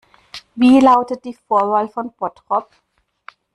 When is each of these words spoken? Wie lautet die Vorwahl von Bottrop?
Wie 0.55 0.79
lautet 0.79 1.23
die 1.25 1.35
Vorwahl 1.35 1.87
von 1.87 2.11
Bottrop? 2.13 2.71